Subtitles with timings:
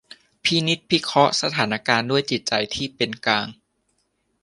[0.43, 3.47] พินิจพิเคราะห์สถานการณ์ด้วยจิตใจที่เป็นกลาง